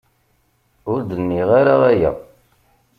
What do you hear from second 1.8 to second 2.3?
aya.